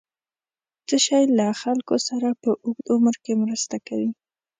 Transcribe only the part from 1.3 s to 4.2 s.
له خلکو سره په اوږد عمر کې مرسته کوي؟